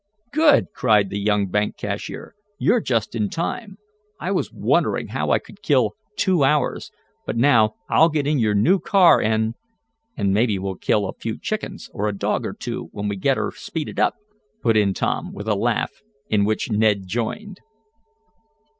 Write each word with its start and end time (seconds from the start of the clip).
"Good!" 0.31 0.73
cried 0.73 1.11
the 1.11 1.19
young 1.19 1.45
bank 1.49 1.77
cashier. 1.77 2.33
"You're 2.57 2.81
just 2.81 3.13
in 3.13 3.29
time. 3.29 3.77
I 4.19 4.31
was 4.31 4.51
wondering 4.51 5.09
how 5.09 5.29
I 5.29 5.37
could 5.37 5.61
kill 5.61 5.91
two 6.17 6.43
hours, 6.43 6.89
but 7.27 7.37
now 7.37 7.75
I'll 7.87 8.09
get 8.09 8.25
in 8.25 8.39
your 8.39 8.55
new 8.55 8.79
car 8.79 9.21
and" 9.21 9.53
"And 10.17 10.33
maybe 10.33 10.57
we'll 10.57 10.73
kill 10.73 11.07
a 11.07 11.13
few 11.13 11.37
chickens, 11.37 11.87
or 11.93 12.07
a 12.09 12.17
dog 12.17 12.47
or 12.47 12.53
two 12.53 12.89
when 12.91 13.09
we 13.09 13.15
get 13.15 13.37
her 13.37 13.51
speeded 13.55 13.99
up," 13.99 14.15
put 14.63 14.75
in 14.75 14.95
Tom, 14.95 15.33
with 15.33 15.47
a 15.47 15.53
laugh 15.53 15.91
in 16.31 16.45
which 16.45 16.71
Ned 16.71 17.05
joined. 17.05 17.59